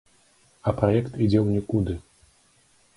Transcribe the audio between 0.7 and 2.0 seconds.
праект ідзе ў нікуды.